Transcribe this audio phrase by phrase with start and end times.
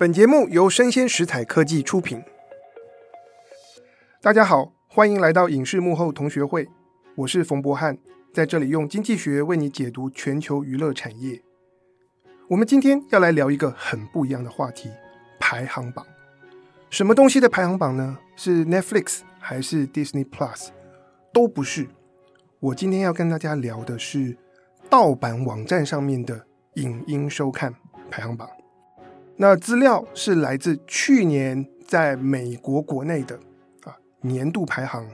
[0.00, 2.24] 本节目由生鲜食材科技出品。
[4.22, 6.66] 大家好，欢迎来到影视幕后同学会，
[7.16, 7.98] 我是冯博翰，
[8.32, 11.42] 在这里用经济学为你解读全球娱乐产业。
[12.48, 14.88] 我们今天要来聊一个很不一样的话题——
[15.38, 16.06] 排行榜。
[16.88, 18.16] 什么东西的排行榜呢？
[18.36, 20.68] 是 Netflix 还是 Disney Plus？
[21.30, 21.86] 都不是。
[22.58, 24.38] 我今天要跟大家聊的是
[24.88, 26.46] 盗版网站上面的
[26.76, 27.74] 影音收看
[28.10, 28.48] 排行榜。
[29.42, 33.40] 那资料是来自去年在美国国内的
[33.84, 35.08] 啊年度排行，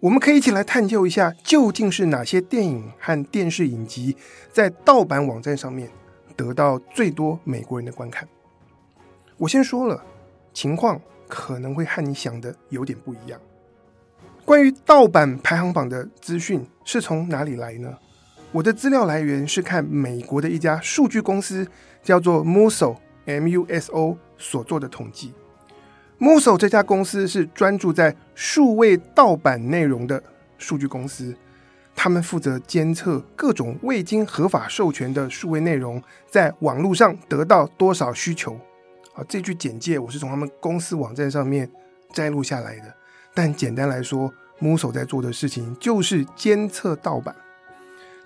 [0.00, 4.16] 我们可以一起来探究一下，究竟是哪些电影和电视影集
[4.50, 5.90] 在盗版网站上面
[6.34, 8.26] 得到最多美国人的观看。
[9.36, 10.02] 我先说了，
[10.54, 13.38] 情况可能会和你想的有点不一样。
[14.46, 17.98] 关于盗版排行榜的资讯是从哪里来呢？
[18.50, 21.68] 我的资料来源是看美国的一家数据公司，
[22.02, 22.96] 叫做 Muso。
[23.28, 25.34] MUSO 所做的统计
[26.18, 30.22] ，Muso 这家公司是专注在数位盗版内容的
[30.56, 31.36] 数据公司，
[31.94, 38.54] 他们负责监测各种未经合法授权的数位内容在网络上得到多少需求。
[39.14, 41.70] 啊，这句简介我是从他们公司网站上面
[42.12, 42.94] 摘录下来的。
[43.34, 47.36] 但简单来说，Muso 在做的事情就是监测盗版。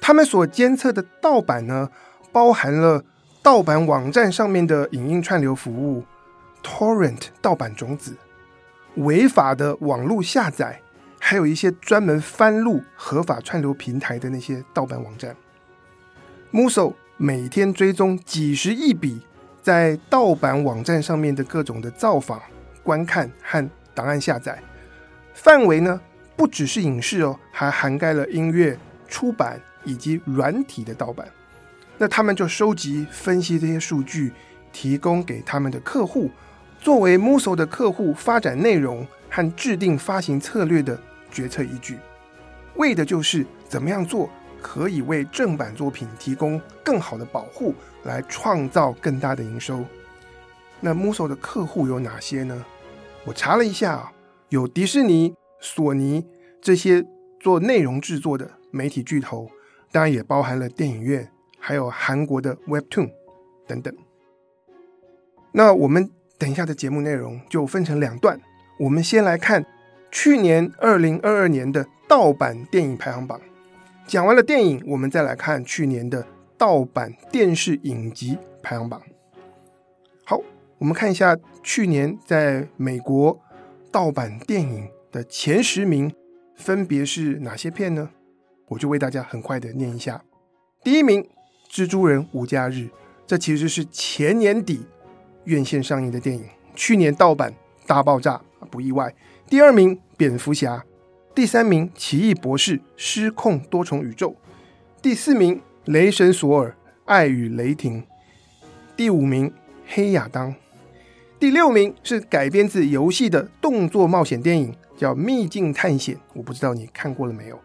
[0.00, 1.90] 他们所监测的盗版呢，
[2.30, 3.04] 包含了。
[3.42, 6.04] 盗版网站上面的影音串流服务、
[6.62, 8.16] Torrent 盗版种子、
[8.94, 10.80] 违法的网络下载，
[11.18, 15.34] 还有一些专门翻录合法串流平台的那些盗版网站。
[16.52, 19.20] Muso 每天追踪几十亿笔
[19.60, 22.40] 在盗版网站上面的各种的造访、
[22.84, 24.62] 观看和档案下载，
[25.34, 26.00] 范围呢
[26.36, 31.26] 不只是影视哦，还涵盖了音乐、出版以及软体的盗版。
[32.02, 34.32] 那他们就收集、分析这些数据，
[34.72, 36.28] 提供给他们的客户，
[36.80, 42.00] 作为 Muso 的客户发展内容和制定发行策略的决策依据，
[42.74, 44.28] 为的就是怎么样做
[44.60, 49.84] 可以为正版作品提供更好的保护，来创造更大的营收。
[50.80, 52.64] 那 Muso 的客户有哪些呢？
[53.24, 54.10] 我查了一下，
[54.48, 56.26] 有迪士尼、索尼
[56.60, 57.06] 这些
[57.38, 59.48] 做内容制作的媒体巨头，
[59.92, 61.30] 当然也包含了电影院。
[61.64, 63.12] 还有韩国的 Webtoon
[63.68, 63.96] 等等。
[65.52, 68.40] 那我们等一下的节目内容就分成两段，
[68.80, 69.64] 我们先来看
[70.10, 73.40] 去年二零二二年的盗版电影排行榜。
[74.08, 76.26] 讲完了电影，我们再来看去年的
[76.58, 79.00] 盗版电视影集排行榜。
[80.24, 80.40] 好，
[80.78, 83.38] 我们看一下去年在美国
[83.92, 86.12] 盗版电影的前十名
[86.56, 88.10] 分别是哪些片呢？
[88.66, 90.24] 我就为大家很快的念一下。
[90.82, 91.24] 第一名。
[91.72, 92.90] 蜘蛛人无家日，
[93.26, 94.82] 这其实是前年底
[95.44, 96.44] 院线上映的电影，
[96.74, 97.50] 去年盗版
[97.86, 98.38] 大爆炸，
[98.70, 99.14] 不意外。
[99.48, 100.82] 第二名，蝙蝠侠；
[101.34, 104.34] 第三名，奇异博士失控多重宇宙；
[105.00, 108.02] 第四名，雷神索尔爱与雷霆；
[108.94, 109.50] 第五名，
[109.86, 110.52] 黑亚当；
[111.40, 117.58] 第六名是改编自游戏的动作冒险电影，叫《秘境探险》，我不知道你看过了没有。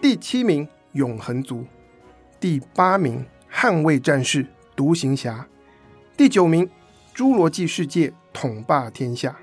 [0.00, 1.64] 第七名，永恒族；
[2.38, 3.26] 第八名。
[3.60, 4.46] 捍卫战士、
[4.76, 5.44] 独行侠，
[6.16, 6.64] 第九名；
[7.12, 9.36] 侏罗纪世界统霸天下，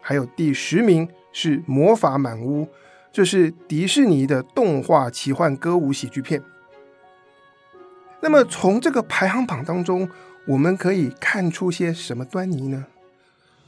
[0.00, 2.68] 还有第十名是魔法满屋，
[3.12, 6.42] 这是迪士尼的动画奇幻歌舞喜剧片。
[8.20, 10.10] 那么从这个排行榜当中，
[10.48, 12.84] 我们可以看出些什么端倪呢？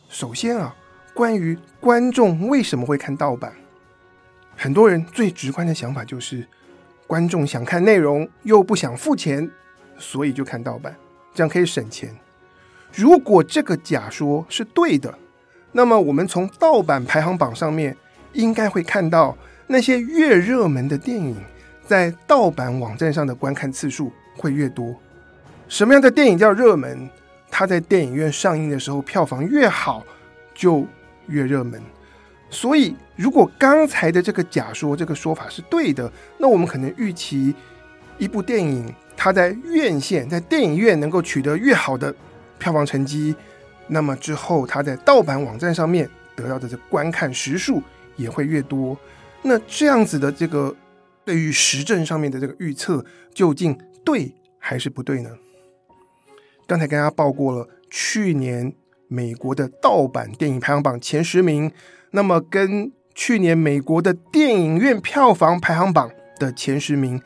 [0.08, 0.74] 首先啊，
[1.14, 3.52] 关于观众为什么会看盗版，
[4.56, 6.48] 很多人最直观的想法就是，
[7.06, 9.48] 观众想看内容又不想付钱。
[9.98, 10.94] 所以就看盗版，
[11.34, 12.14] 这样可以省钱。
[12.94, 15.12] 如果这个假说是对的，
[15.72, 17.96] 那么我们从盗版排行榜上面
[18.32, 21.36] 应该会看到那些越热门的电影，
[21.84, 24.94] 在盗版网站上的观看次数会越多。
[25.68, 27.08] 什么样的电影叫热门？
[27.50, 30.04] 它在电影院上映的时候票房越好，
[30.54, 30.86] 就
[31.26, 31.80] 越热门。
[32.50, 37.54] 所以，如果刚才的这个假说这个说法是对的，那我们可能预期
[38.18, 38.94] 一部电影。
[39.16, 42.14] 它在院线，在电影院能够取得越好的
[42.58, 43.34] 票房成绩，
[43.86, 47.82] 那么之后它在盗版网站上面得到的这观看时数
[48.16, 48.98] 也会越多。
[49.42, 50.74] 那这样子的这个
[51.24, 55.30] 对于实证上面的这个预测，究竟对还是不对呢？
[56.66, 58.72] 刚才跟大家报过了，去年
[59.08, 61.70] 美国的盗版电影排行榜前十名，
[62.10, 67.20] 那么跟去年美国的电影院票房排行榜的前十名。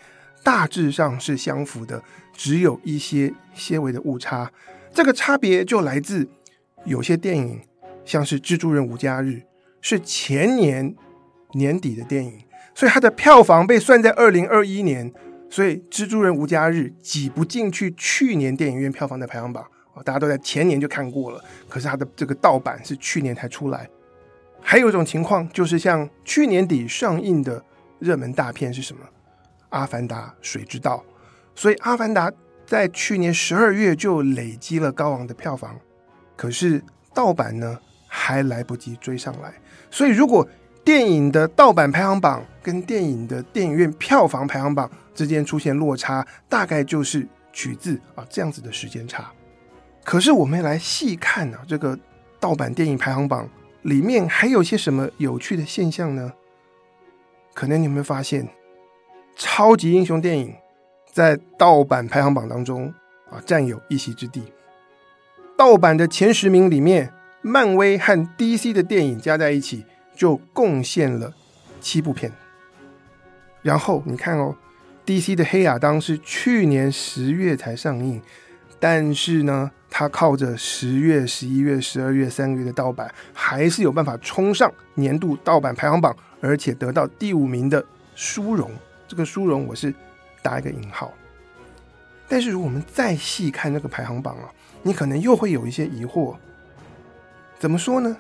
[0.49, 2.03] 大致上是相符的，
[2.33, 4.51] 只有一些些微的误差。
[4.95, 6.27] 这个差别就来自
[6.87, 7.61] 有些电影，
[8.07, 9.29] 像是《蜘蛛人无家日》，
[9.83, 10.97] 是前年
[11.53, 12.33] 年底的电影，
[12.75, 15.13] 所以它的票房被算在二零二一年，
[15.51, 19.63] 所以《蜘蛛人无家日》挤不进去去年电影院票房的排行榜。
[20.03, 23.87] 大家都在前年就看过了，可是它的这个盗版是去年才出来。
[24.63, 27.63] 还有一种情况，就是像去年底上映的
[27.99, 29.05] 热门大片是什么？
[29.71, 31.05] 《阿凡达：水之道》，
[31.61, 32.31] 所以《阿凡达》
[32.67, 35.79] 在去年十二月就累积了高昂的票房，
[36.37, 36.83] 可是
[37.15, 39.55] 盗版呢还来不及追上来。
[39.91, 40.47] 所以如果
[40.85, 49.31] 电影的盗版排行榜跟电影的电影院票房排行榜之间出现落差，大概就是取自啊这样子的时间差。
[50.05, 51.99] 可是我们来细看啊，这个
[52.41, 53.47] 盗版电影排行榜
[53.83, 56.33] 里面还有些什么有趣的现象呢？
[57.53, 58.49] 可能你们发现，
[59.39, 60.53] 超级英雄电影
[61.13, 62.93] 在盗版排行榜当中
[63.31, 64.43] 啊占有一席之地。
[65.57, 71.33] 盗版的前十名里面，漫威和 DC 的电影加在一起就贡献了
[71.81, 72.33] 七部片。
[73.63, 74.57] 然后你看哦
[75.07, 78.21] ，DC 的黑亚当是去年十月才上映，
[78.81, 87.85] 但是呢，它靠着十月、十一月、十二月三个月的盗版，还是有办法冲上年度盗版排行榜，而且得到第五名的
[88.17, 88.71] 殊荣。
[89.09, 89.93] 这个殊荣我是
[90.43, 91.13] 打一个引号。
[92.29, 94.53] 但是如果我们再细看这个排行榜啊，
[94.83, 96.37] 你可能又会有一些疑惑。
[97.59, 98.17] 怎么说呢？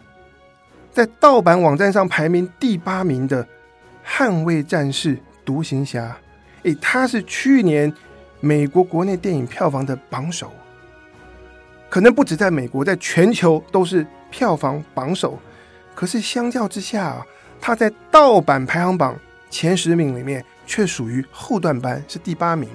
[0.90, 3.44] 在盗版网站上排名第八名的
[4.04, 5.14] 《捍卫战士》
[5.44, 6.06] 《独行侠》，
[6.62, 7.92] 诶，它是去年
[8.40, 10.50] 美国国内电影票房的榜首。
[11.90, 15.38] 可能不止在美国，在全球都是票房榜首。
[15.94, 17.26] 可是相较之下啊，
[17.60, 19.14] 它在盗版排行榜
[19.50, 22.68] 前十名里面却属于后段班，是第八名。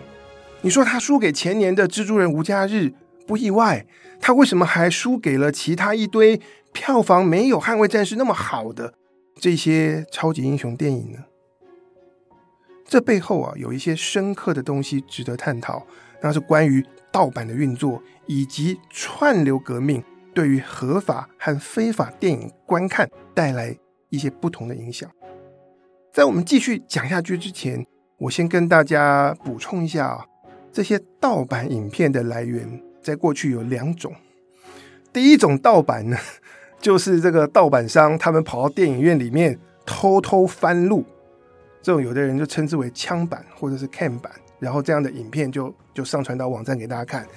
[0.62, 2.76] 你说他输给前年的《蜘蛛人无家日》
[3.26, 3.86] 不意外，
[4.20, 6.42] 他为什么还输给了其他一堆
[6.74, 8.96] 票房没有《捍卫战士》那么好的
[9.36, 11.20] 这些超级英雄电影呢？
[12.86, 15.86] 这背后啊，有一些深刻的东西值得探讨，
[16.22, 18.02] 那是关于盗版的运作。
[18.26, 20.02] 以及串流革命
[20.34, 25.12] 对于合法和非法电影观看带来一些不同的影响。
[26.14, 27.84] 在我们继续讲下去之前，
[28.20, 30.24] 我先跟大家补充一下啊，
[30.72, 34.14] 这些盗版影片的来源在过去有两种。
[35.12, 36.16] 第一种盗版呢，
[36.80, 39.58] 就是这个盗版商他们跑到电影院里面
[39.88, 41.04] 偷偷翻录，
[41.82, 47.28] 这种有的人就称之为枪版或者是 cam 版，然后这样的影片就就上传到网站给大家看。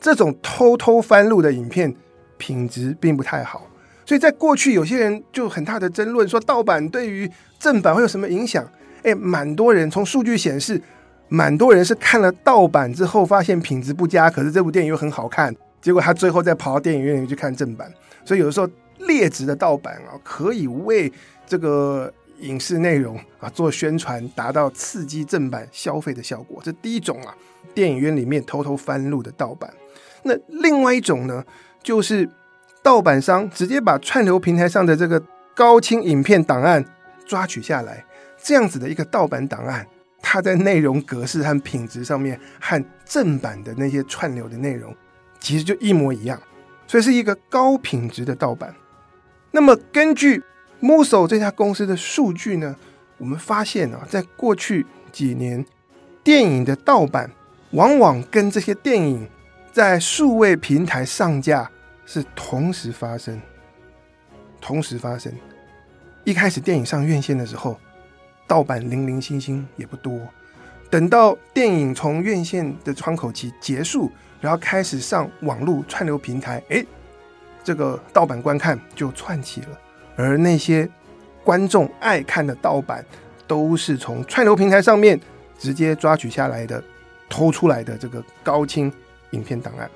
[0.00, 1.94] 这种偷偷翻录的影片
[2.38, 3.66] 品质并不太好，
[4.04, 8.68] 所以在过去有些人就很大的争论说盗版对于正版会有什么影响？
[9.02, 10.80] 诶，蛮多人从数据显示，
[11.28, 17.92] 蛮多人是看了盗版之后发现品质不佳，可是这部电影又很好看，结果他最后再跑到电影院里面去看正版。
[18.24, 18.68] 所以有的时候
[18.98, 21.12] 劣质的盗版啊，可以为
[21.46, 26.60] 这个影视内容啊做宣传，达到刺激正版消费的效果。
[26.62, 27.34] 这第一种啊，
[27.74, 29.72] 电影院里面偷偷翻录的盗版。
[30.22, 31.44] 那另外一种呢，
[31.82, 32.28] 就是
[32.82, 35.22] 盗版商直接把串流平台上的这个
[35.54, 36.84] 高清影片档案
[37.24, 38.04] 抓取下来，
[38.42, 39.86] 这样子的一个盗版档案，
[40.20, 44.94] 它在内容格式和品质上面和正版的那些串流的内容
[45.38, 46.40] 其实就一模一样，
[46.86, 48.74] 所以是一个高品质的盗版。
[49.52, 50.42] 那么根据
[50.80, 52.74] Muso 这家公司的数据呢，
[53.18, 55.64] 我们发现啊，在过去几年，
[56.24, 57.30] 电影的盗版
[57.70, 59.28] 往往跟这些电影。
[59.72, 61.70] 在数位平台上架
[62.12, 63.40] 是同时发生，
[64.60, 65.32] 同时发生。
[66.24, 67.80] 一开始电影上院线的时候，
[68.46, 70.20] 盗版零零星星也不多。
[70.90, 76.86] 等到电影从院线的窗口期结束，然后开始上网络串流平台，诶，
[77.64, 79.68] 这个盗版观看就窜起了。
[80.14, 80.86] 而那些
[81.42, 83.02] 观众爱看的盗版，
[83.46, 85.18] 都是从串流平台上面
[85.58, 86.84] 直接抓取下来的、
[87.30, 88.92] 偷出来的这个高清。
[89.30, 89.90] 影片档案，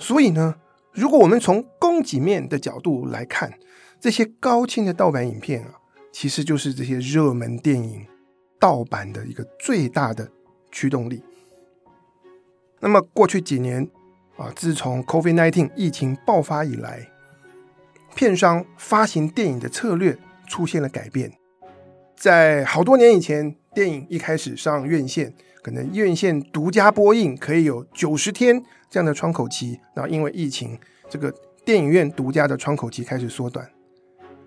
[0.00, 0.56] 所以呢，
[0.92, 3.52] 如果我们从供给面的角度来看，
[4.00, 5.74] 这些高清的盗版影片啊，
[6.10, 8.06] 其实就是这些热门电影
[8.58, 10.32] 盗版的一个最大的
[10.72, 11.22] 驱动力。
[12.80, 13.86] 那么过去几年
[14.36, 17.06] 啊，自从 COVID-19 疫情爆发以来，
[18.14, 20.16] 片商发行电影的策略
[20.48, 21.30] 出现了改变。
[22.16, 25.34] 在好多年以前，电影一开始上院线。
[25.62, 31.32] 可能院线独家播映可以有九十天这样的窗口期，然后因为疫情，这个
[31.64, 33.68] 电影院独家的窗口期开始缩短，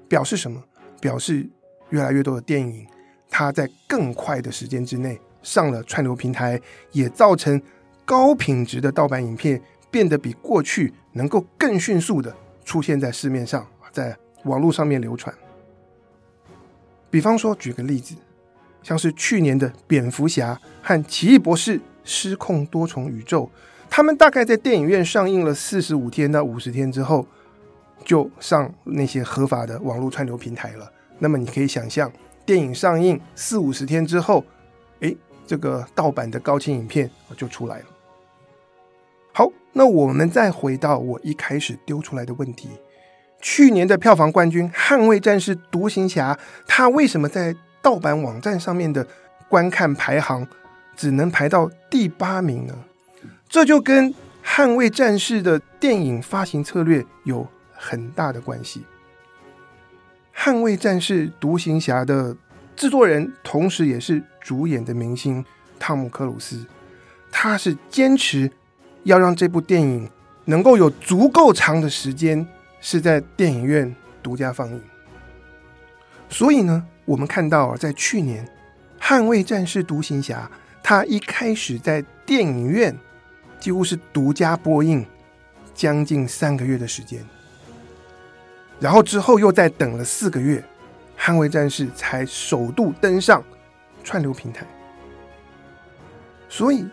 [0.08, 0.64] 表示什么？
[1.00, 1.48] 表示
[1.90, 2.88] 越来越多的电影，
[3.30, 6.60] 它在更快的时间之内上了串流平台，
[6.94, 7.62] 也造成
[8.06, 15.34] 高品质的盗版影片变得比过去能够更迅速的出现在市面上，在网络上面流传。
[17.10, 18.16] 比方说，举个例子，
[18.84, 23.50] 像是去年的蝙蝠侠和奇异博士失控多重宇宙，
[23.90, 27.26] 他们大概在电影院上映了四十五天到五十天之后，
[28.04, 30.92] 就上那些合法的网络串流平台了。
[31.20, 32.12] 那么你可以想象，
[32.46, 34.44] 电影上映四五十天之后，
[35.00, 35.16] 诶，
[35.48, 37.86] 这个盗版的高清影片就出来了。
[39.32, 42.70] 好，那我们再回到我一开始丢出来的问题。
[43.40, 46.34] 去年的票房冠军《捍卫战士：独行侠》，
[46.68, 49.06] 它为什么在盗版网站上面的
[49.48, 50.48] 观看排行
[50.96, 52.74] 只能排到第八名呢？
[53.48, 54.12] 这就跟
[54.44, 58.84] 《捍卫战士》的电影发行策略有很大的关系。
[60.44, 62.36] 《捍卫战士：独行侠》的
[62.76, 65.46] 制作人，同时也是主演的明星
[65.78, 66.66] 汤姆·克鲁斯，
[67.32, 68.50] 他是坚持
[69.04, 70.10] 要让这部电影
[70.46, 72.48] 能够有足够长的时间。
[72.86, 74.82] 是在电影院独家放映，
[76.28, 78.46] 所以呢，我们看到，在去年
[79.02, 80.50] 《捍卫战士：独行侠》，
[80.82, 82.98] 它一开始在电影院
[83.60, 85.06] 几乎是独家播映
[85.74, 87.24] 将近三个月的时间，
[88.80, 90.64] 然后之后又再等了四个月，
[91.22, 93.44] 《捍卫战士》才首度登上
[94.04, 94.66] 串流平台。
[96.48, 96.86] 所以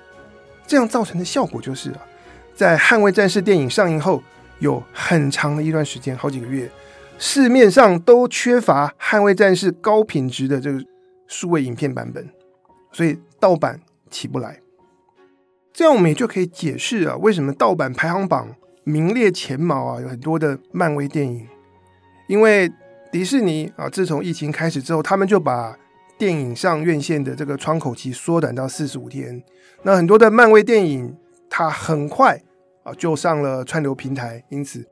[0.66, 2.00] 这样造成的效果就是啊，
[2.54, 4.22] 在《捍卫战士》电影上映后。
[4.60, 6.70] 有很长的一段时间，好几个月，
[7.22, 10.82] 市面上都缺乏《捍卫战士》高品质的这个
[11.26, 12.26] 数位影片版本，
[12.90, 13.78] 所以盗版
[14.10, 14.58] 起不来。
[15.70, 21.46] 这样我们也就可以解释啊，为什么盗版排行榜名列前茅啊，有很多的漫威电影，
[22.26, 22.72] 因为
[23.12, 25.76] 迪士尼啊，自从疫情开始之后，他们就把
[26.16, 29.44] 电影上院线的这个窗口期缩短到四十五天，
[29.82, 31.14] 那很多的漫威电影
[31.50, 32.42] 它很快。
[32.82, 34.82] 啊，就上了串流平台，因此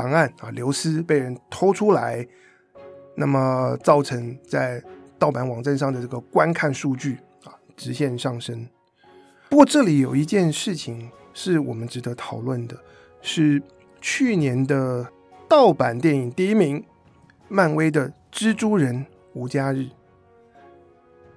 [0.00, 2.26] 档案啊流失，被人偷出来，
[3.14, 4.82] 那么造成在
[5.18, 8.66] 盗版网站上的这个观看数据啊直线上升。
[9.50, 12.74] 不过这里有一件事情是我们值得讨论的，
[13.20, 13.62] 是
[14.00, 15.06] 去年的
[15.46, 16.82] 盗版电影第一名，
[17.48, 19.04] 漫威的《蜘蛛人：
[19.34, 19.80] 无家日》。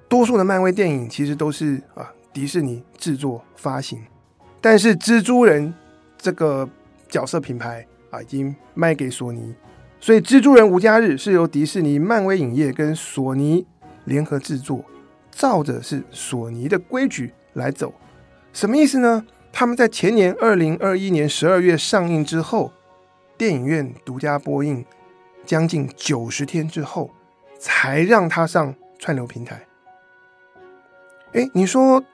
[0.08, 4.02] 多数的漫威电影其实都是啊迪士尼制作发行，
[4.62, 5.74] 但是蜘蛛人。
[6.16, 6.70] 这个
[7.10, 9.56] 角色品牌啊，已经卖给索尼，
[10.00, 13.66] 所以《蜘蛛人无家日》是由迪士尼、漫威影业跟索尼
[14.06, 14.86] 联合制作，
[15.32, 17.92] 照着是索尼的规矩来走。
[18.54, 19.26] 什么意思呢？
[19.52, 22.72] 他们在前年二零二一年十二月上映之后，
[23.36, 24.86] 电影院独家播映
[25.44, 27.10] 将近九十天之后，
[27.58, 29.66] 才让它上串流平台。
[31.32, 32.00] 哎，你说《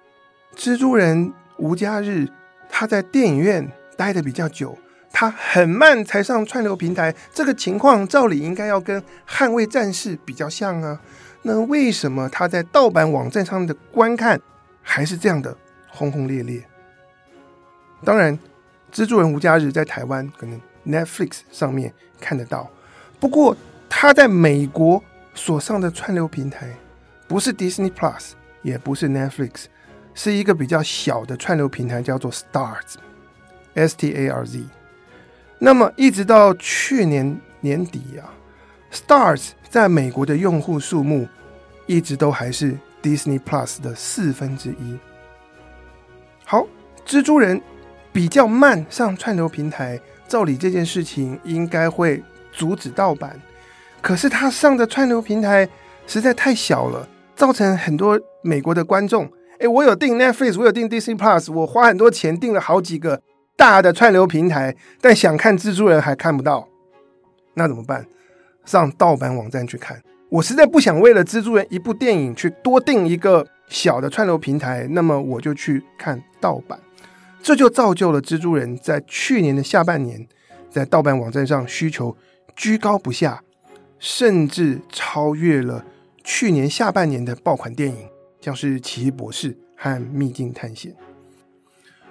[0.56, 2.27] 蜘蛛人无家日》
[2.70, 4.77] 它在电影院待的比较久，
[5.20, 10.98] 他很慢才上串流平台，这个情况照理应该要跟《捍卫战士》比较像啊。
[11.42, 14.40] 那为什么他在盗版网站上的观看
[14.82, 15.54] 还是这样的
[15.90, 16.66] 轰轰烈烈？
[18.06, 18.34] 当然，
[18.94, 20.58] 《蜘蛛人无家日》在台湾可能
[20.88, 22.72] Netflix 上面看得到，
[23.20, 23.54] 不过
[23.90, 26.74] 他在美国所上的串流平台
[27.28, 29.66] 不是 Disney Plus，也不是 Netflix，
[30.14, 32.94] 是一个比较小的串流平台，叫做 Starz。
[33.76, 34.64] S T A R Z，
[35.62, 38.32] 那么一直到去年年底啊
[38.94, 41.28] ，Stars 在美国的用户数目
[41.86, 44.98] 一直都还是 Disney Plus 的四分之一。
[46.46, 46.66] 好，
[47.06, 47.62] 蜘蛛人
[48.13, 50.00] 比较慢上串流平台，
[50.30, 52.24] 照理这件事情应该会
[52.54, 53.38] 阻止盗版，
[54.01, 55.68] 可是他上的串流平台
[56.08, 63.22] 实在太小了，造成很多美国的观众，诶，我有订 Netflix，我有订 Disney Plus，我花很多钱订了好几个。
[63.60, 66.66] 大的串流平台，但想看蜘蛛人还看不到，
[67.56, 68.08] 那怎么办？
[68.63, 70.01] 上盗版网站去看。
[70.30, 76.80] 我实在不想为了蜘蛛人一部电影去多订一个小的串流平台，那么我就去看盗版。
[77.42, 80.25] 这就造就了蜘蛛人在去年的下半年，
[80.70, 82.16] 在盗版网站上需求
[82.56, 83.44] 居高不下，
[84.00, 85.84] 甚至超越了
[86.24, 88.08] 去年下半年的爆款电影，
[88.39, 90.94] 像是《奇异博士》和《秘境探险》。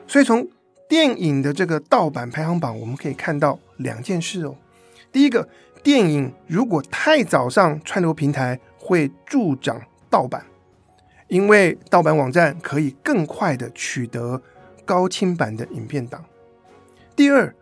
[0.07, 0.47] 所以从
[0.89, 4.57] 电影的这个盗版排行榜，我们可以看到两件事哦。
[5.13, 5.47] 第一个，
[5.83, 10.47] 电影如果太早上串流平台，会助长盗版，
[11.29, 14.41] 因为盗版网站可以更快的取得
[14.87, 16.25] 高清版的影片档。
[17.15, 17.55] 第二，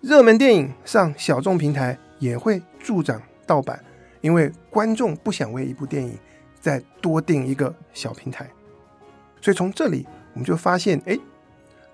[0.00, 3.84] 热门电影上小众平台也会助长盗版，
[4.20, 6.16] 因为观众不想为一部电影
[6.60, 8.48] 再多订一个小平台。
[9.40, 11.18] 所以从这里我们就发现，哎。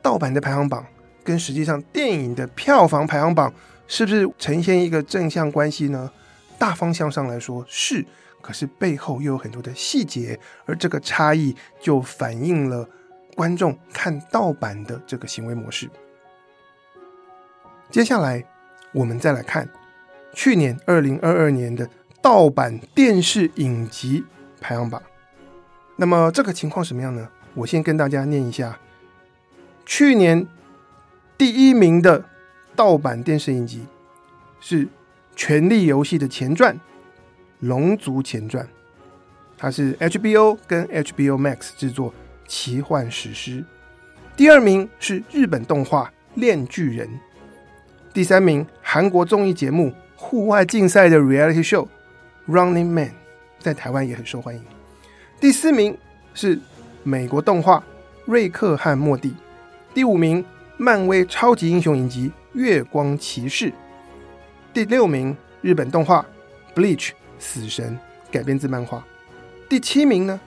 [0.04, 0.84] 盗版的排行榜
[1.24, 3.50] 跟实际上电影的票房排行榜
[3.88, 6.10] 是不是呈现一个正向关系呢？
[6.58, 8.04] 大方向上来说是，
[8.42, 12.86] 可是背后又有很多的细节，而这个差异就反映了
[13.34, 15.88] 观众看盗版的这个行为模式。
[17.90, 18.44] 接下来
[18.92, 19.66] 我们再来看
[20.34, 21.88] 去年二零二二年的
[22.20, 24.22] 盗版电视影集
[24.60, 25.02] 排行榜。
[25.96, 27.26] 那么这个情况什么样呢？
[27.54, 28.78] 我先跟大家念一下，
[29.86, 30.46] 去年
[31.36, 32.24] 第一名的
[32.74, 33.86] 盗版电视影集
[34.60, 34.86] 是
[35.36, 36.74] 《权力游戏》的前传
[37.60, 38.64] 《龙族前传》，
[39.58, 42.12] 它是 HBO 跟 HBO Max 制作
[42.46, 43.64] 奇幻史诗。
[44.36, 47.06] 第二名是日本动画《链巨人》，
[48.12, 51.86] 第三名韩国综艺节目户外竞赛的 Reality Show
[52.48, 53.08] 《Running Man》，
[53.60, 54.62] 在台湾也很受欢迎。
[55.38, 55.96] 第四名
[56.32, 56.58] 是
[57.02, 57.78] 美国动画
[58.24, 59.30] 《瑞克和莫蒂》，
[59.94, 60.44] 第五名
[60.76, 63.70] 漫威超级英雄影集《月光骑士》，
[64.72, 66.26] 第六名日本动画
[66.76, 67.96] 《Bleach》死神
[68.28, 69.06] 改编自漫画，
[69.68, 70.40] 第七名呢，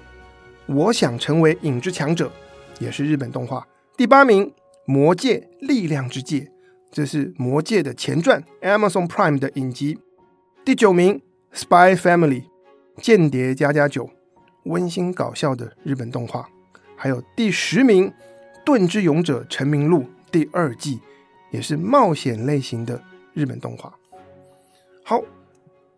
[0.66, 2.30] 我想成为影之强者，
[2.80, 4.48] 也是日本动画，第八名
[4.86, 6.40] 《魔戒：力量之戒》，
[6.92, 9.98] 这是《魔戒》的前传 Amazon Prime 的影集，
[10.66, 11.22] 第九名
[11.58, 12.42] 《Spy Family》
[13.02, 14.10] 间谍加加酒。
[14.66, 16.50] 温馨搞笑的日本动画，
[16.98, 18.10] 还有第十名
[18.68, 21.00] 《盾之勇者成名录》第二季，
[21.52, 23.02] 也是冒险类型的
[23.34, 23.98] 日本动画。
[25.06, 25.22] 好，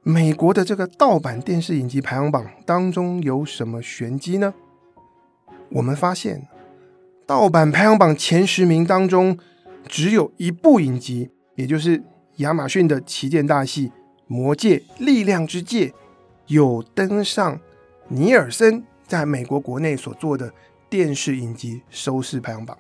[0.04, 4.54] 美国的这个盗版电视影集排行榜当中有什么玄机呢？
[5.70, 6.48] 我们发现，
[7.26, 9.40] 盗版排行榜前十名当中
[9.88, 12.04] 只有一部影集，也就是
[12.36, 13.88] 亚马逊的旗舰大戏
[14.28, 15.88] 《魔戒：力量之戒》
[16.46, 17.60] 有登上。
[18.10, 20.54] 尼尔森在美国国内所做的
[20.90, 22.76] 电视影集收视排行榜，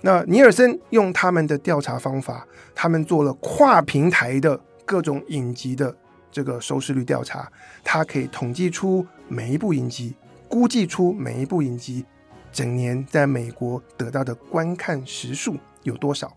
[0.00, 5.94] 那尼尔森用他们的调查方法，他们做了跨平台的各种影集的
[6.32, 7.50] 这个收视率调查，
[7.84, 10.14] 他可以统计出每一部影集，
[10.48, 12.04] 估计出每一部影集
[12.52, 16.36] 整年在美国得到的观看时数有多少，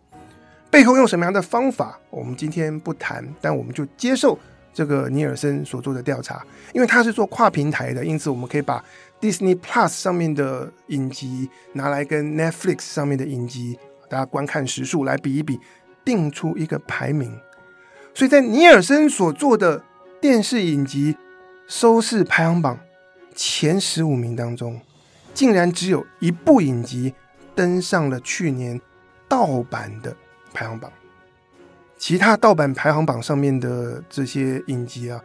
[0.69, 4.37] 背后用什么样的方法，我们今天不谈，但我们就接受。
[4.73, 6.41] 这个尼尔森所做的调查，
[6.73, 8.81] 因为他是做跨平台的，因此我们可以把
[9.21, 13.77] Disney Plus 上面的影集拿来跟 Netflix 上面的影集，
[14.09, 15.59] 大家观看时数来比一比，
[16.03, 17.39] 定出一个排名。
[18.13, 19.83] 所以在尼尔森所做的
[20.19, 21.15] 电视影集
[21.67, 22.77] 收视排行榜
[23.35, 24.81] 前十五名当中，
[25.33, 27.13] 竟然只有一部影集
[27.55, 28.81] 登上了去年
[29.29, 30.15] 盗版的
[30.51, 30.91] 排行榜。
[31.97, 35.21] 其他盗版排行榜上面的这些影集啊，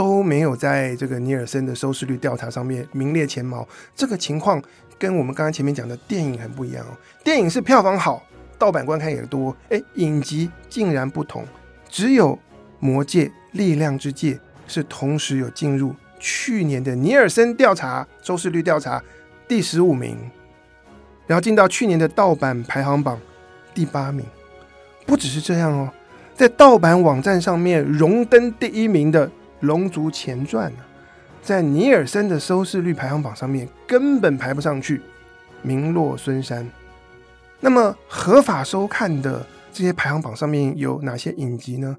[0.00, 3.68] 都没有在这个尼尔森的收视率调查上面名列前茅。
[3.94, 4.62] 这个情况
[4.98, 6.96] 跟我们刚刚前面讲的电影很不一样哦。
[7.22, 8.22] 电影是票房好，
[8.58, 11.44] 盗版观看也多，哎，影集竟然不同。
[11.90, 12.34] 只有
[12.78, 14.32] 《魔戒：力量之戒》
[14.66, 19.04] 是同时有进入去年的尼尔森调查收视率调查
[19.46, 20.16] 第十五名，
[21.26, 23.20] 然后进到去年的盗版排行榜
[23.74, 24.24] 第八名。
[25.04, 25.90] 不只是这样哦。
[26.34, 29.28] 在盗版网站上面荣登第一名的
[29.60, 30.82] 《龙族前传》呢，
[31.42, 35.00] 在尼尔森的收视率排行榜上面根本排不上去，
[35.62, 36.68] 名落孙山。
[37.60, 41.96] 那么合法收看的这些排行榜上面有哪些影集呢？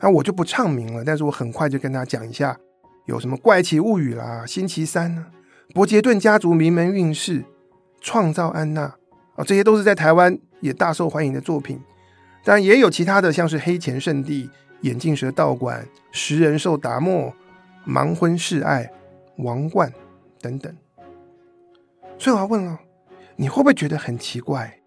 [0.00, 2.58] 那我就不唱名了，但是我很快就跟大家讲一下，
[3.06, 5.26] 有什么《怪奇物语》啦，《星期三》呢，
[5.72, 7.40] 《伯杰顿家族名门韵事》，
[8.00, 8.82] 《创造安娜》
[9.36, 11.80] 啊，这些都是在台湾也大受欢迎的作品。
[12.44, 14.44] 当然也有其他的，像是《黑钱圣地》
[14.84, 17.22] 《眼镜蛇道馆》《食人兽达莫》
[17.90, 18.84] 《盲婚试爱》
[19.42, 19.90] 《王冠》
[20.40, 20.74] 等等。
[22.18, 22.78] 所以我要问了，
[23.36, 24.80] 你会不会觉得很奇怪？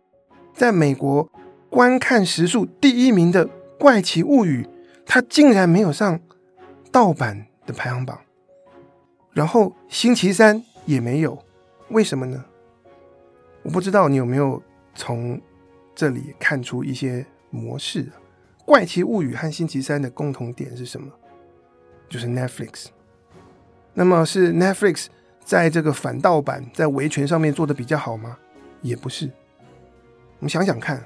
[0.54, 1.30] 在美国
[1.70, 3.46] 观看时数第一名的
[3.80, 4.64] 《怪奇物语》，
[5.06, 6.20] 它竟然没有上
[6.92, 8.20] 盗版的排行榜，
[9.32, 11.38] 然后《星期三》也没有，
[11.90, 12.46] 为什么呢？
[13.64, 14.62] 我不知道你有没有
[14.94, 15.42] 从
[15.96, 17.26] 这里看出一些。
[17.50, 18.04] 模式，
[18.68, 21.10] 《怪奇物语》和《星期三》的共同点是什么？
[22.10, 22.88] 就是 Netflix。
[23.94, 25.06] 那么是 Netflix
[25.42, 28.38] 在这个反盗版、在维权上面做得比较好吗？
[28.82, 29.32] 也不是。
[30.40, 31.02] 我们想想看，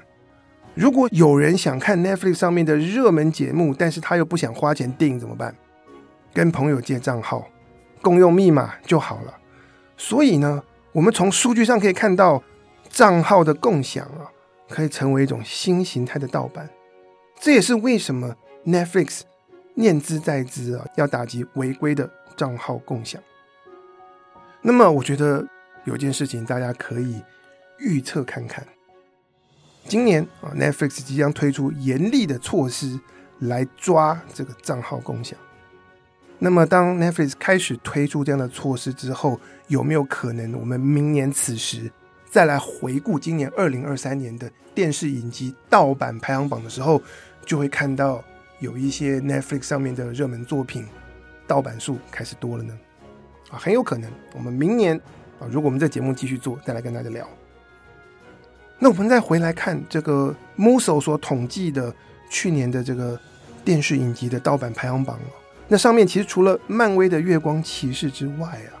[0.74, 5.54] 如果有人想看 Netflix 上面的热门节目，但是他又不想花钱订，怎么办？
[6.34, 7.46] 跟朋友借账号，
[8.00, 9.38] 共用密码就好了。
[9.96, 12.42] 所以呢，我们从数据上可以看到，
[12.88, 14.26] 账号的共享啊。
[14.68, 16.68] 可以成为一种新形态的盗版，
[17.42, 19.22] 这也是为什么 Netflix
[19.74, 23.20] 念兹在兹啊，要打击违规的账号共享。
[24.60, 25.44] 那么，我觉得
[25.82, 27.20] 有件事情大家可以
[27.80, 28.64] 预测看看，
[29.88, 33.00] 今年啊，Netflix 即将推出严厉的措施
[33.40, 35.36] 来抓这个账号共享。
[36.38, 41.90] 那么，当 Netflix 开始推出这样的措施之后，有没有可能我们明年此时
[42.30, 47.02] 再来回顾今年二零二三年的电视影集盗版排行榜的时候，
[47.44, 48.22] 就会看到
[48.58, 50.86] 有一些 Netflix 上面的热门作品
[51.46, 52.78] 盗版数开始多了呢？
[53.50, 54.96] 啊，很有可能，我们明年
[55.38, 57.28] 啊，如果我们这节目继续做，再来跟大家聊。
[58.78, 61.94] 那我们再回来看这个 Muso 所统计的
[62.30, 63.18] 去年的这个
[63.64, 65.18] 电视影集的盗版排行榜，
[65.68, 68.74] 那上面其实除了漫威的《月光骑士》之外啊，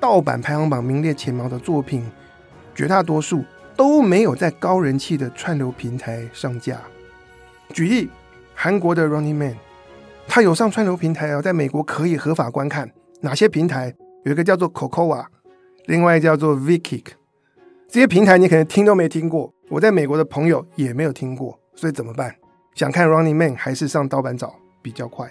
[0.00, 2.04] 盗版排行榜名列前茅的作品，
[2.74, 3.44] 绝大多数
[3.76, 6.80] 都没有在高人气的串流平台上架。
[7.74, 8.08] 举例，
[8.54, 9.50] 韩国的《Running Man》，
[10.28, 12.88] 它有上串流平台啊，在美国可以合法观看。
[13.20, 13.92] 哪些平台？
[14.22, 15.26] 有一个叫做 Cocoa，
[15.86, 17.04] 另外叫做 Vkick。
[17.88, 22.32] 这些平台你可能听都没听过，我在美国的朋友也没有听过，所以怎么办？
[22.76, 25.28] 想看《Running Man》还是上盗版找比较快。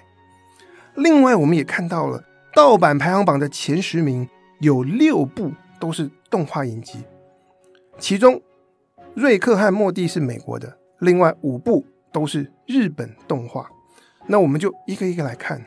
[0.95, 2.21] 另外，我们也看到了
[2.53, 4.27] 盗版排行榜的前十名
[4.59, 7.05] 有六部都是动画影集，
[7.97, 8.35] 其中
[9.15, 13.69] 《瑞克和莫蒂》是美国的，另外五部都是日本动画。
[14.27, 15.59] 那我们就一个一个来看，《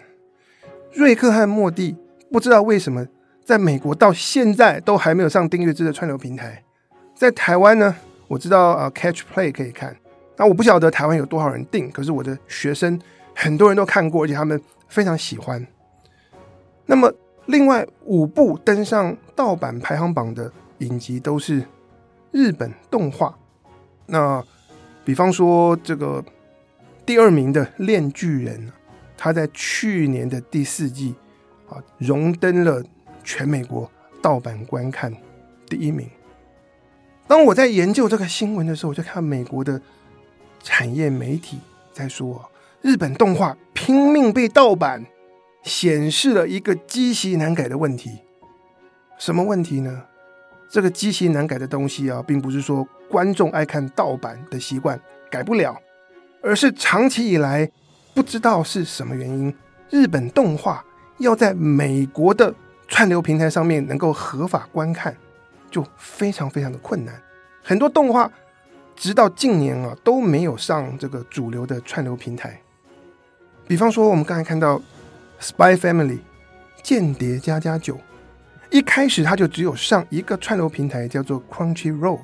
[0.95, 1.93] 瑞克和莫蒂》
[2.33, 3.07] 不知道为什么
[3.45, 6.63] 在美国到现在都还没有上订阅制的串流平台。
[7.15, 7.95] 在台湾呢，
[8.29, 9.95] 我知道啊，Catch Play 可以看。
[10.37, 13.01] 那我不晓得台湾有多少人订，可是我的学生
[13.35, 15.67] 很多人都看过，而且他们非常喜欢。
[16.87, 17.13] 那么，
[17.47, 21.65] 另外五部登上盗版排行榜的影集都是
[22.33, 23.37] 日本动画。
[24.07, 24.43] 那
[25.05, 26.23] 比方说，这个
[27.07, 28.67] 第二名的《链巨人》，
[29.17, 31.15] 他在去年的第四季
[31.69, 32.83] 啊，荣登了
[33.23, 33.89] 全美国
[34.21, 35.15] 盗版观看
[35.69, 36.11] 第一名。
[37.29, 39.81] 当我在研究这个新闻的时候，我就看美国的
[40.65, 41.59] 产业媒体
[41.93, 42.51] 在说，
[42.83, 45.07] 日本动画拼命被盗版，
[45.63, 48.19] 显示了一个积习难改的问题。
[49.17, 50.03] 什么问题呢？
[50.69, 55.81] 这个积习难改的东西啊，并不是说观众爱看盗版的习惯改不了，
[56.43, 57.71] 而是长期以来
[58.15, 59.55] 不知道是什么原因，
[59.91, 60.85] 日本动画
[61.19, 62.55] 要在美国的
[62.89, 65.17] 串流平台上面能够合法观看。
[65.69, 67.21] 就非常非常的困难，
[67.63, 68.31] 很多动画
[68.95, 72.59] 直到近年啊都没有上这个主流的串流平台。
[73.67, 74.79] 比方说，我们刚才看到
[75.41, 76.19] 《Spy Family》
[76.83, 77.99] 间谍家家酒，
[78.71, 82.21] 一开始它就只有上一个串流平台，叫做 Crunchyroll，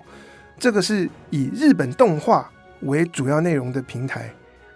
[0.57, 2.51] 这个是以日本动画
[2.83, 4.33] 为主要内容的平台，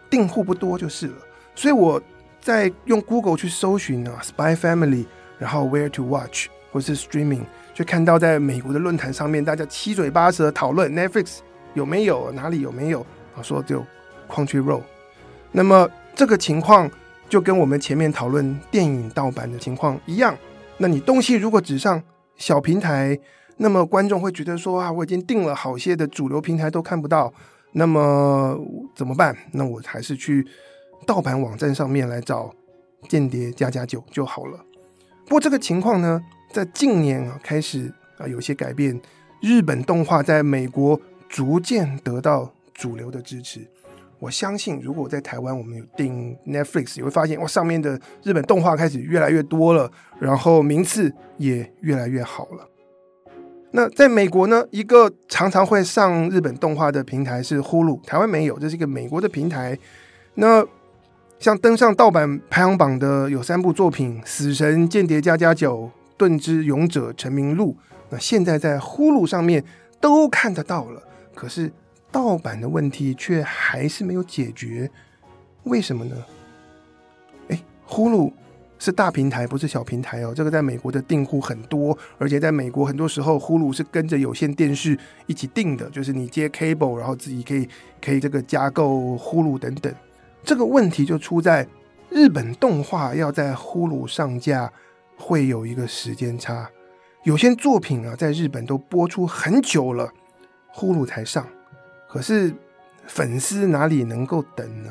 [0.09, 1.15] 订户不多就是了。
[1.55, 2.01] 所以我
[2.41, 5.05] 在用 Google 去搜寻啊，《Spy Family》，
[5.39, 7.45] 然后 Where to Watch 或是 Streaming。
[7.75, 11.41] 就看到在美国的论坛上面，大家七嘴八舌讨论 Netflix
[11.75, 13.01] 有没有，哪里有没有
[13.35, 13.43] 啊？
[13.43, 13.85] 说就
[14.31, 14.81] Crunchyroll。
[15.53, 16.91] 那么这个情况
[17.29, 20.35] 就跟我们前面讨论电影盗版的情况一样。
[20.79, 22.03] 那你东西如果只上
[22.37, 23.19] 小平台，
[23.59, 27.33] 那么观众会觉得说啊，我已经订了好些的主流平台都看不到，
[27.79, 28.59] 那么
[28.95, 29.37] 怎么办？
[29.53, 30.47] 那我还是去
[31.05, 32.51] 盗版网站上面来找
[33.07, 34.59] 《间谍加加酒》就好了。
[35.27, 36.19] 不过这个情况呢，
[36.51, 38.99] 在近年啊，开始啊有些改变。
[39.43, 43.61] 日本动画在美国逐渐得到主流的支持。
[44.19, 52.67] 我相信，如果在台湾我们有订 Netflix，也会发现哇，上面的日本动画开始越来越多了，然后名次也越来越好了。
[53.77, 59.79] 那在美国呢，一个常常会上日本动画的平台是 Hulu，台湾没有，这是一个美国的平台。
[60.37, 60.65] 那
[61.39, 65.83] 像登上盗版排行榜的有三部作品，《死神》、《间谍家家酒》。
[66.19, 67.77] 《盾之勇者成名录》，
[68.09, 69.63] 那现在在 Hulu 上面
[70.01, 71.03] 都看得到了，
[71.35, 71.71] 可是
[72.11, 74.91] 盗版的问题却还是没有解决，
[75.65, 76.17] 为什么呢？
[77.49, 78.33] 哎，Hulu
[78.79, 80.33] 是大平台，不是小平台哦。
[80.35, 87.69] 这个在美国的订户很多，而且在美国很多时候，Hulu 是跟着有线电视一起订的，就是你接 cable，然后自己可以
[88.05, 89.95] 可以这个加购 Hulu 等等。
[90.43, 91.67] 这个问题就出在
[92.11, 94.73] 日本动画要在 Hulu 上架。
[95.19, 96.69] 会有一个时间差，
[97.25, 100.13] 有些作品啊，在日本都播出很久了
[100.75, 101.49] ，Hulu 才上。
[102.07, 102.53] 可是
[103.07, 104.91] 粉丝哪里能够等呢？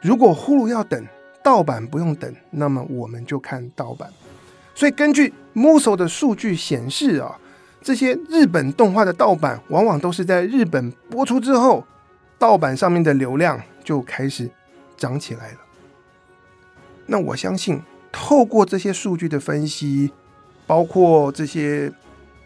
[0.00, 1.06] 如果 Hulu 要等，
[1.42, 4.08] 盗版不用等，那么我们就看盗版。
[4.74, 7.38] 所以根据 Muso 的数据显示啊，
[7.82, 11.84] 这些日本动画的盗版，往往都是在日本播出之后，
[12.38, 14.50] 盗版上面的流量就开始
[14.96, 15.58] 涨起来了。
[17.06, 17.80] 那我相信。
[18.12, 20.10] 透过这些数据的分析，
[20.66, 21.88] 包括这些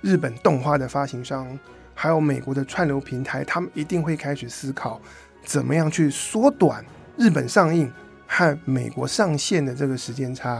[0.02, 1.58] 日本动画的发行商，
[1.94, 5.00] 还有美国的串流平台，他们一定会开始思考，
[5.42, 6.84] 怎么样去缩短
[7.16, 7.90] 日本上映
[8.36, 10.54] 和美国上线的这个时间差，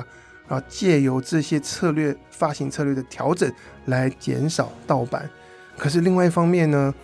[0.46, 3.52] 然后借由这些策略发行策略的调整
[3.86, 5.28] 来减少盗版。
[5.76, 6.94] 可是另外一方面呢，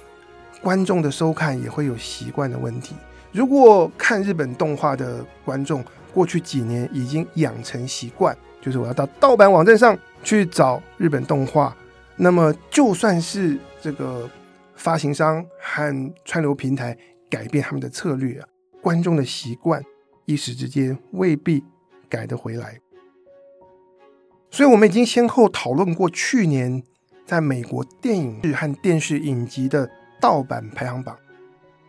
[0.63, 2.95] 观众的收看也会有习惯的问题。
[3.33, 11.77] 如果看日本动画的观众，过去几年已经养成习惯，就是我要到盗版网站上去找日本动画。
[12.15, 14.31] 那么，就算是这个
[14.77, 16.97] 发行商和串流平台
[17.29, 18.47] 改变他们的策略啊，
[18.81, 19.83] 观众的习惯
[20.31, 21.65] 一时之间未必
[22.09, 22.79] 改得回来。
[24.51, 26.83] 所以，我们已经先后讨论过去年
[27.27, 29.91] 在美国电影日和电视影集的
[30.21, 31.17] 盗版排行榜。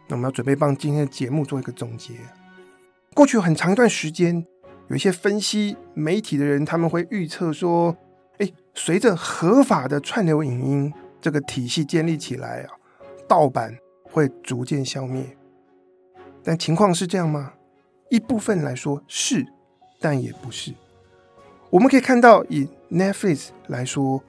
[0.07, 2.13] 那我们要准备帮今天的节目做一个总结。
[3.13, 4.45] 过去很长一段时间，
[4.89, 7.95] 有一些分析媒体的人，他们会预测说
[8.39, 12.73] ：“诶，随着合法的串流影音这个体系建立起来啊，
[13.27, 15.37] 盗版会逐渐消灭。”
[16.43, 17.53] 但情况是这样吗？
[18.11, 19.47] 一部分来说是，
[20.01, 20.73] 但也不是。
[21.69, 24.21] 我们可以看到，以 Netflix 来说，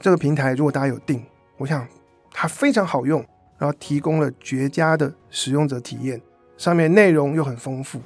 [0.00, 1.24] 这个平台如果大家有订，
[1.56, 1.86] 我想
[2.32, 3.24] 它非常好用，
[3.58, 6.20] 然后提供了绝佳的使用者体验。
[6.58, 8.00] 上面内容又很丰富，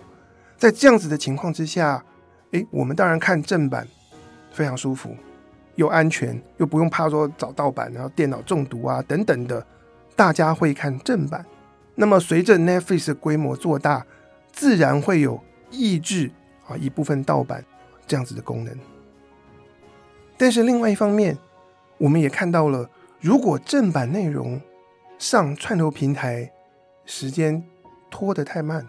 [0.59, 2.05] 在这样子的情况之下，
[2.51, 3.89] 诶，我们当然看正版
[4.53, 5.17] 非常舒服，
[5.77, 9.67] 又安全，又不用怕说找盗版，然后电脑中毒啊等等的，
[10.15, 11.43] 大家会看正版。
[11.95, 14.05] 那么随着 Netflix 的规模做大，
[14.57, 15.41] 自然会有
[15.71, 16.31] 抑制
[16.67, 17.65] 啊一部分盗版
[18.07, 18.77] 这样子的功能。
[20.37, 21.39] 但是另外一方面，
[21.99, 22.91] 我们也看到了，
[23.21, 24.61] 如果正版内容
[25.19, 26.51] 上串流平台
[27.05, 27.63] 时间，
[28.11, 28.87] 拖得太慢，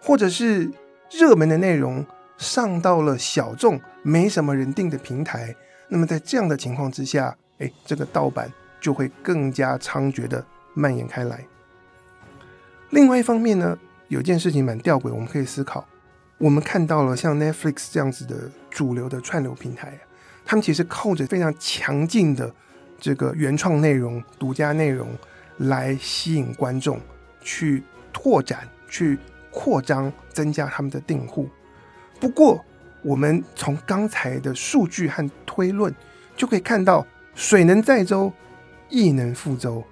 [0.00, 0.70] 或者是
[1.10, 2.04] 热门的内容
[2.36, 5.54] 上到了小众没什么人订的平台，
[5.88, 11.44] 那么在这样的情况之下，哎，这个盗版就会更加猖獗的蔓延开来。
[12.90, 15.86] 另外一方面呢，有件事情蛮吊诡，我们可以思考，
[16.36, 19.98] 我们看到了像 Netflix 这样子的主流的串流平台，
[20.44, 22.52] 他们其实靠着非常强劲的
[22.98, 25.08] 这个原创内容、独家内容
[25.56, 27.00] 来吸引观众
[27.40, 27.82] 去。
[28.10, 29.16] 拓展、去
[29.52, 31.48] 扩张、增加他们的订户。
[32.18, 32.64] 不过，
[33.02, 35.94] 我们从刚才的数据和推论
[36.36, 38.32] 就可以看到，水能载舟，
[38.88, 39.84] 亦能覆舟。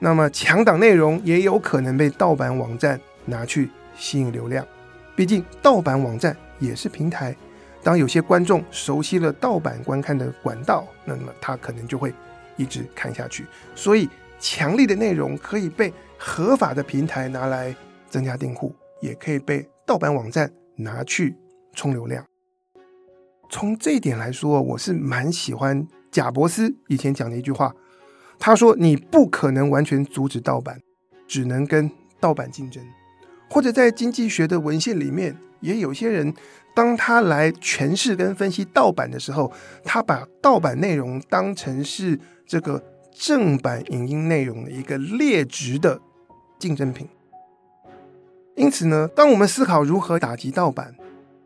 [0.00, 4.66] 那么，强档内容也有可能被盗版网站拿去吸引流量。
[5.14, 7.36] 毕竟，盗版网站也是平台。
[7.82, 12.14] 当有些观众熟悉了盗版观看的管道，那么他可能就会
[12.56, 13.44] 一直看下去。
[13.74, 14.08] 所以，
[14.38, 17.74] 强力的内容可以被合法的平台拿来
[18.08, 21.34] 增加订户，也可以被盗版网站拿去
[21.74, 22.24] 冲流量。
[23.50, 27.74] 从这一点来说，我是蛮喜欢贾伯斯以前讲的一句话。
[28.38, 30.80] 他说：“你不可能完全阻止盗版，
[31.28, 32.82] 只能跟盗版竞争。”
[33.52, 36.34] 或者在经济学的文献里面，也有些人
[36.74, 39.52] 当他来诠释跟分析盗版的时候，
[39.84, 42.82] 他把盗版内容当成是这个。
[43.14, 46.00] 正版影音内容的一个劣质的
[46.58, 47.06] 竞争品，
[48.56, 50.94] 因此呢，当我们思考如何打击盗版，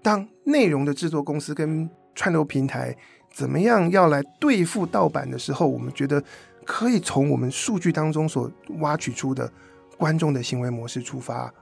[0.00, 2.96] 当内容的制作公司跟串流平台
[3.34, 6.22] 怎么样要来对付盗版的时候，我们觉得
[6.64, 9.52] 可以从我们数据当中所挖取出的
[9.98, 11.52] 观众的行为模式出发，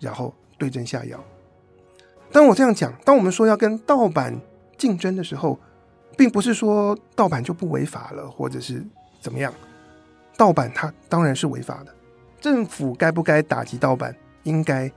[0.00, 1.22] 然后对症下药。
[2.32, 4.34] 当我这样讲，当我们说要跟盗版
[4.76, 5.58] 竞争的时候，
[6.16, 8.84] 并不是说盗版就不违法了，或者是。
[9.20, 9.50] 怎么样？
[10.36, 11.94] 盗版它当然是违法的，
[12.38, 14.14] 政府该不该打击盗版？
[14.42, 14.92] 应该。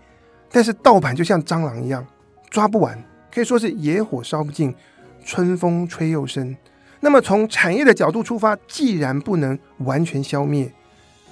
[0.51, 2.05] 但是盗版就像蟑螂一样，
[2.49, 3.01] 抓不完，
[3.33, 4.75] 可以说是野火烧不尽，
[5.23, 6.53] 春风吹又生。
[6.99, 10.73] 那么从产业的角度出发，既然不能完全消灭，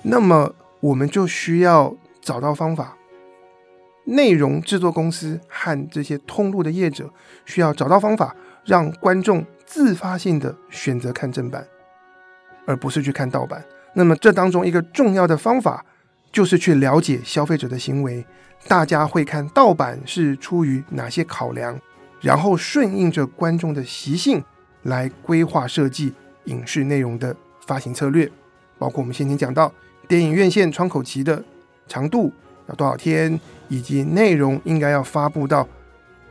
[0.03, 2.95] 那么我们就需要找到方法。
[4.05, 7.09] 内容制作公司和这些通路的业者
[7.45, 11.67] 需要找到方法，让观众自发性的选择看正版。
[12.67, 13.63] 而不是去看盗版。
[13.93, 15.85] 那么这当中一个重要的方法，
[16.31, 18.25] 就是去了解消费者的行为，
[18.67, 21.79] 大家会看盗版是出于哪些考量，
[22.21, 24.43] 然后顺应着观众的习性
[24.81, 26.11] 来规划设计
[26.45, 27.35] 影视内容的
[27.67, 28.27] 发行策略，
[28.79, 29.71] 包括我们先前讲到
[30.07, 31.43] 电影院线窗口期的
[31.87, 32.33] 长度
[32.67, 35.67] 要多少天，以及内容应该要发布到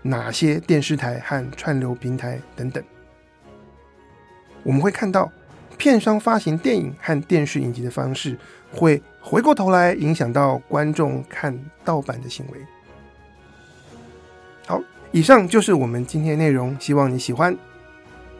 [0.02, 2.82] 哪些电视台和串流平台等等。
[4.62, 5.30] 我们会看到。
[5.76, 8.38] 片商发行电影和电视影集的方式，
[8.72, 11.52] 会回过头来影响到观众看
[11.84, 12.58] 盗版的行为。
[14.68, 17.54] 好，以上就是我们今天的内容，希望你喜欢，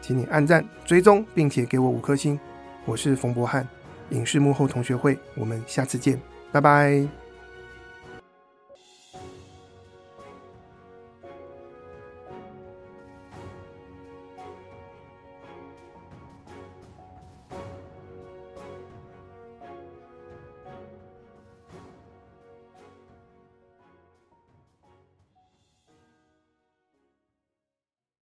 [0.01, 2.39] 请你按赞、追踪，并且给我五颗星。
[2.85, 3.67] 我是冯博翰，
[4.11, 6.17] 影视幕后同学会，我们下次见，
[6.53, 7.24] 拜拜。